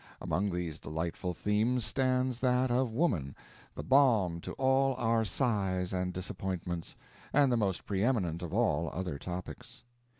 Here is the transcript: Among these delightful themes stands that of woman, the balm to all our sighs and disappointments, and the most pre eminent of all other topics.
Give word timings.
Among 0.19 0.49
these 0.49 0.79
delightful 0.79 1.35
themes 1.35 1.85
stands 1.85 2.39
that 2.39 2.71
of 2.71 2.91
woman, 2.91 3.35
the 3.75 3.83
balm 3.83 4.39
to 4.41 4.53
all 4.53 4.95
our 4.95 5.23
sighs 5.23 5.93
and 5.93 6.11
disappointments, 6.11 6.95
and 7.31 7.51
the 7.51 7.57
most 7.57 7.85
pre 7.85 8.03
eminent 8.03 8.41
of 8.41 8.51
all 8.51 8.89
other 8.89 9.19
topics. 9.19 9.83